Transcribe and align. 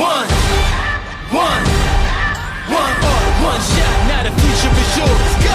Shot. 0.00 0.26
Now 4.08 4.22
the 4.22 4.30
future 4.40 4.72
is 4.72 4.96
yours. 4.96 5.34
Go. 5.44 5.52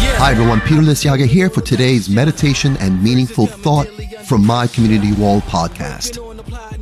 Yeah. 0.00 0.16
Hi 0.16 0.30
everyone, 0.30 0.60
Peter 0.62 0.80
Lisyaga 0.80 1.26
here 1.26 1.50
for 1.50 1.60
today's 1.60 2.08
meditation 2.08 2.78
and 2.78 3.02
meaningful 3.02 3.46
thought 3.46 3.88
from 4.26 4.46
my 4.46 4.66
Community 4.66 5.12
Wall 5.12 5.40
podcast. 5.42 6.18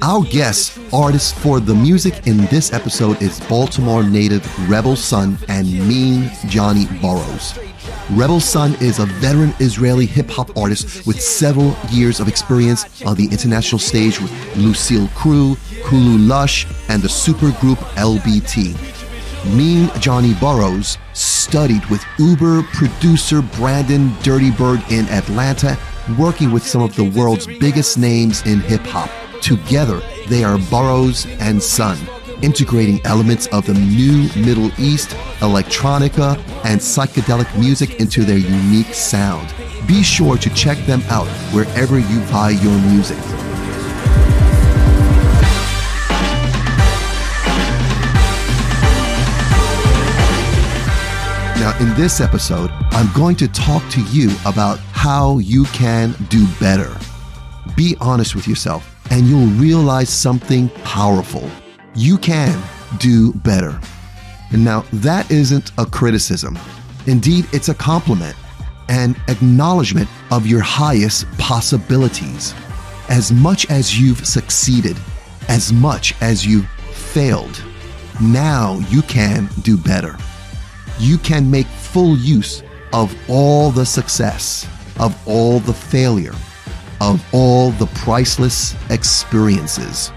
Our 0.03 0.25
guest 0.25 0.79
artist 0.93 1.35
for 1.37 1.61
the 1.61 1.75
music 1.75 2.27
in 2.27 2.39
this 2.47 2.73
episode 2.73 3.21
is 3.23 3.41
Baltimore 3.41 4.03
native 4.03 4.45
Rebel 4.69 4.97
Sun 4.97 5.39
and 5.49 5.67
Mean 5.89 6.31
Johnny 6.47 6.87
Barrows. 7.01 7.59
Rebel 8.11 8.41
Sun 8.41 8.75
is 8.81 8.99
a 8.99 9.07
veteran 9.07 9.55
Israeli 9.61 10.07
hip 10.07 10.29
hop 10.29 10.57
artist 10.57 11.07
with 11.07 11.21
several 11.21 11.77
years 11.91 12.21
of 12.21 12.29
experience 12.29 13.03
on 13.03 13.17
the 13.17 13.27
international 13.27 13.79
stage 13.79 14.21
with 14.21 14.57
Lucille 14.57 15.09
Crew, 15.09 15.57
Kululush, 15.85 16.67
and 16.89 17.03
the 17.03 17.09
supergroup 17.09 17.79
LBT. 17.97 18.77
Mean 19.57 19.91
Johnny 20.01 20.35
Barrows 20.35 20.99
studied 21.15 21.85
with 21.87 22.05
Uber 22.19 22.63
producer 22.75 23.43
Brandon 23.43 24.13
Dirty 24.23 24.51
Bird 24.51 24.83
in 24.91 25.07
Atlanta, 25.09 25.79
working 26.19 26.51
with 26.53 26.67
some 26.67 26.83
of 26.83 26.95
the 26.97 27.05
world's 27.05 27.47
biggest 27.47 27.99
names 27.99 28.45
in 28.47 28.61
hip 28.61 28.83
hop. 28.83 29.11
Together, 29.43 30.01
they 30.29 30.45
are 30.45 30.59
Barrows 30.71 31.27
and 31.41 31.63
Sun, 31.63 31.99
integrating 32.43 33.01
elements 33.05 33.47
of 33.49 33.67
the 33.67 33.75
new 33.75 34.29
Middle 34.37 34.71
East, 34.79 35.11
electronica, 35.41 36.37
and 36.65 36.81
psychedelic 36.81 37.59
music 37.59 38.01
into 38.01 38.25
their 38.25 38.39
unique 38.39 38.95
sound. 38.95 39.53
Be 39.87 40.03
sure 40.03 40.37
to 40.37 40.51
check 40.55 40.79
them 40.87 41.03
out 41.09 41.27
wherever 41.53 41.99
you 41.99 42.21
buy 42.31 42.51
your 42.51 42.79
music. 42.91 43.19
Now, 51.61 51.77
in 51.79 51.95
this 51.95 52.23
episode, 52.23 52.71
I'm 52.91 53.13
going 53.13 53.37
to 53.37 53.47
talk 53.49 53.87
to 53.91 54.01
you 54.05 54.31
about 54.47 54.79
how 55.01 55.39
you 55.39 55.65
can 55.73 56.15
do 56.29 56.47
better. 56.61 56.95
Be 57.75 57.97
honest 58.01 58.35
with 58.35 58.47
yourself, 58.47 58.85
and 59.11 59.27
you'll 59.27 59.47
realize 59.59 60.11
something 60.11 60.69
powerful. 60.85 61.49
You 61.95 62.19
can 62.19 62.63
do 62.99 63.33
better. 63.33 63.81
And 64.53 64.63
now, 64.63 64.85
that 64.93 65.31
isn't 65.31 65.73
a 65.79 65.87
criticism. 65.87 66.59
Indeed, 67.07 67.47
it's 67.51 67.71
a 67.71 67.75
compliment, 67.75 68.37
an 68.91 69.17
acknowledgement 69.29 70.09
of 70.31 70.47
your 70.47 70.61
highest 70.61 71.27
possibilities. 71.39 72.55
As 73.09 73.33
much 73.33 73.71
as 73.71 73.99
you've 73.99 74.27
succeeded, 74.27 74.99
as 75.49 75.73
much 75.73 76.15
as 76.21 76.47
you've 76.47 76.69
failed, 76.93 77.65
now 78.21 78.79
you 78.91 79.01
can 79.01 79.49
do 79.63 79.79
better 79.79 80.19
you 81.01 81.17
can 81.17 81.51
make 81.51 81.67
full 81.67 82.17
use 82.19 82.63
of 82.93 83.15
all 83.29 83.71
the 83.71 83.87
success, 83.87 84.67
of 85.01 85.17
all 85.27 85.59
the 85.59 85.73
failure, 85.73 86.35
of 87.01 87.25
all 87.33 87.71
the 87.73 87.87
priceless 87.87 88.77
experiences. 88.91 90.13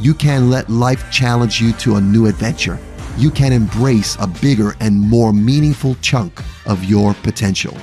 You 0.00 0.14
can 0.14 0.50
let 0.50 0.68
life 0.68 1.10
challenge 1.12 1.60
you 1.60 1.72
to 1.74 1.96
a 1.96 2.00
new 2.00 2.26
adventure. 2.26 2.78
You 3.16 3.30
can 3.30 3.52
embrace 3.52 4.16
a 4.18 4.26
bigger 4.26 4.74
and 4.80 5.00
more 5.00 5.32
meaningful 5.32 5.96
chunk 6.00 6.42
of 6.66 6.82
your 6.84 7.14
potential. 7.22 7.76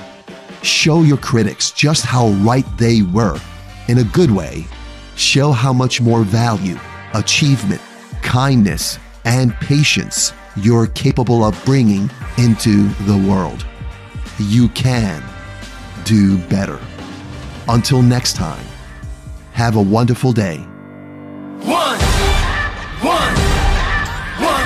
Show 0.62 1.02
your 1.02 1.18
critics 1.18 1.70
just 1.70 2.04
how 2.04 2.28
right 2.44 2.66
they 2.76 3.02
were 3.02 3.40
in 3.88 3.98
a 3.98 4.04
good 4.04 4.30
way. 4.30 4.66
Show 5.16 5.52
how 5.52 5.72
much 5.72 6.00
more 6.00 6.22
value, 6.22 6.78
achievement, 7.14 7.80
kindness, 8.22 8.98
and 9.24 9.54
patience 9.54 10.32
you're 10.56 10.86
capable 10.88 11.44
of 11.44 11.60
bringing 11.64 12.10
into 12.38 12.88
the 13.04 13.18
world. 13.28 13.66
You 14.38 14.68
can 14.70 15.22
do 16.04 16.38
better. 16.48 16.78
Until 17.68 18.02
next 18.02 18.34
time, 18.34 18.64
have 19.52 19.76
a 19.76 19.82
wonderful 19.82 20.32
day. 20.32 20.58
One, 21.64 21.98
one, 23.00 23.34
one 24.40 24.64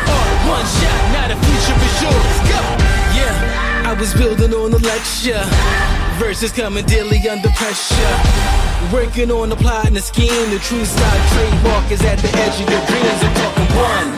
one 0.48 0.66
shot. 0.66 1.00
Now 1.14 1.28
the 1.28 1.38
future 1.38 1.78
is 1.78 1.96
yours. 2.02 2.38
Go. 2.50 2.60
Yeah, 3.14 3.90
I 3.90 3.92
was 3.98 4.12
building 4.14 4.52
on 4.54 4.70
the 4.70 4.80
lecture. 4.80 5.44
Verses 6.18 6.50
coming 6.50 6.84
daily 6.86 7.20
under 7.28 7.50
pressure. 7.50 8.14
Working 8.92 9.30
on 9.30 9.50
the 9.50 9.56
plot 9.56 9.86
and 9.86 9.94
the 9.94 10.02
scheme. 10.02 10.50
The 10.50 10.58
true 10.58 10.84
style 10.84 11.22
trademark 11.34 11.90
is 11.92 12.02
at 12.02 12.18
the 12.18 12.30
edge 12.42 12.58
of 12.58 12.66
your 12.66 12.82
dreams. 12.90 13.20
I'm 13.22 13.34
talking 13.38 13.70
one. 13.76 14.08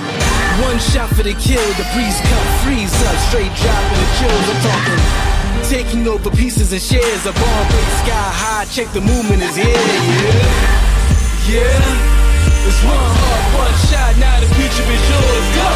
One 0.64 0.78
shot 0.78 1.10
for 1.10 1.22
the 1.22 1.34
kill. 1.34 1.66
The 1.76 1.86
breeze 1.92 2.18
come 2.30 2.48
freeze 2.64 2.94
up. 3.04 3.16
Straight 3.28 3.52
dropping 3.60 4.00
the 4.00 4.08
chills. 4.16 4.46
I'm 4.48 4.60
talking. 4.64 5.39
Taking 5.68 6.08
over 6.08 6.30
pieces 6.30 6.72
and 6.72 6.82
shares. 6.82 7.26
A 7.26 7.32
bomb 7.32 7.66
break 7.70 7.90
sky 8.02 8.30
high. 8.42 8.64
Check 8.74 8.88
the 8.92 9.00
movement 9.00 9.42
is 9.42 9.54
here. 9.54 9.68
Yeah. 9.68 10.80
Yeah. 11.46 12.66
It's 12.66 12.82
one 12.82 12.98
heart, 12.98 13.44
one 13.54 13.76
shot. 13.86 14.18
Now 14.18 14.40
the 14.40 14.48
future 14.58 14.82
is 14.82 15.02
yours. 15.10 15.46
Go. 15.54 15.68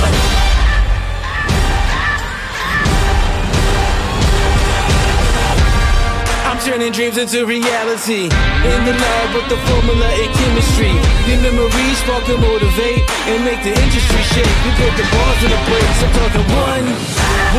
I'm 6.44 6.58
turning 6.60 6.92
dreams 6.92 7.16
into 7.16 7.46
reality. 7.46 8.26
In 8.66 8.80
the 8.84 8.94
lab 8.98 9.28
with 9.34 9.48
the 9.48 9.58
formula 9.70 10.10
and 10.10 10.30
chemistry. 10.34 10.90
Your 11.30 11.38
memories 11.38 11.98
spark 12.02 12.26
and 12.28 12.42
motivate 12.42 13.06
and 13.30 13.46
make 13.46 13.62
the 13.62 13.70
industry 13.70 14.22
shake. 14.34 14.54
We 14.66 14.70
put 14.74 14.92
the 14.98 15.06
bars 15.06 15.40
in 15.42 15.50
the 15.54 15.60
brakes. 15.70 15.98
I'm 16.02 16.10
talking 16.18 16.46
one, 16.50 16.86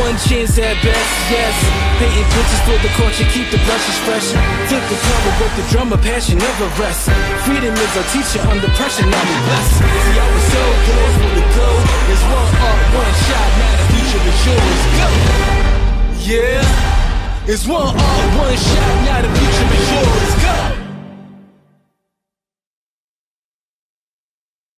one 0.01 0.15
chance 0.27 0.57
at 0.59 0.75
best. 0.83 1.11
Yes, 1.31 1.55
painting 1.99 2.27
pictures 2.35 2.63
for 2.67 2.77
the 2.83 2.91
culture, 2.99 3.27
keep 3.31 3.47
the 3.51 3.59
brushes 3.63 3.97
fresh. 4.03 4.27
Flip 4.67 4.83
the 4.91 4.97
cover, 4.99 5.31
work 5.39 5.53
the 5.55 5.65
drummer, 5.71 5.97
passion 5.97 6.37
never 6.37 6.67
rests. 6.79 7.07
Freedom 7.47 7.71
is 7.71 7.91
our 7.95 8.07
teacher 8.11 8.41
under 8.51 8.67
pressure. 8.75 9.07
Now 9.07 9.23
we 9.23 9.35
blessed. 9.47 9.75
See, 9.79 10.19
I 10.19 10.27
was 10.35 10.45
so 10.51 10.63
close 10.85 11.15
for 11.21 11.31
the 11.39 11.45
go. 11.55 11.69
There's 12.07 12.25
one 12.27 12.49
art, 12.59 12.83
one 12.91 13.15
shot. 13.23 13.49
Now 13.59 13.73
the 13.79 13.85
future 13.95 14.21
is 14.31 14.39
yours. 14.47 14.81
Go. 14.99 15.07
Yeah. 16.27 16.95
It's 17.47 17.67
one 17.67 17.93
art, 17.93 18.27
one 18.41 18.57
shot, 18.57 18.94